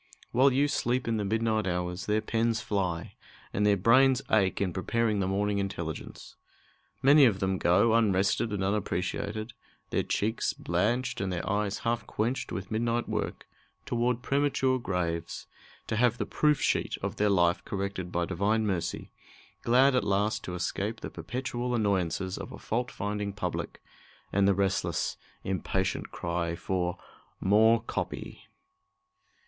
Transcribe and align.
While 0.31 0.51
you 0.51 0.67
sleep 0.67 1.07
in 1.07 1.17
the 1.17 1.23
midnight 1.23 1.67
hours, 1.67 2.07
their 2.07 2.21
pens 2.21 2.59
fly, 2.59 3.13
and 3.53 3.67
their 3.67 3.77
brains 3.77 4.19
ache 4.31 4.59
in 4.59 4.73
preparing 4.73 5.19
the 5.19 5.27
morning 5.27 5.59
intelligence. 5.59 6.37
Many 7.03 7.25
of 7.25 7.39
them 7.39 7.59
go, 7.59 7.93
unrested 7.93 8.51
and 8.51 8.63
unappreciated, 8.63 9.53
their 9.91 10.01
cheeks 10.01 10.53
blanched 10.53 11.21
and 11.21 11.31
their 11.31 11.47
eyes 11.47 11.77
half 11.85 12.07
quenched 12.07 12.51
with 12.51 12.71
midnight 12.71 13.07
work, 13.07 13.47
toward 13.85 14.23
premature 14.23 14.79
graves, 14.79 15.45
to 15.85 15.95
have 15.97 16.17
the 16.17 16.25
"proof 16.25 16.59
sheet" 16.59 16.97
of 17.03 17.17
their 17.17 17.29
life 17.29 17.63
corrected 17.63 18.11
by 18.11 18.25
Divine 18.25 18.65
mercy, 18.65 19.11
glad 19.61 19.93
at 19.93 20.03
last 20.03 20.43
to 20.45 20.55
escape 20.55 21.01
the 21.01 21.11
perpetual 21.11 21.75
annoyances 21.75 22.39
of 22.39 22.51
a 22.51 22.57
fault 22.57 22.89
finding 22.89 23.33
public, 23.33 23.83
and 24.33 24.47
the 24.47 24.55
restless, 24.55 25.17
impatient 25.43 26.09
cry 26.09 26.55
for 26.55 26.97
"more 27.39 27.83
copy." 27.83 28.47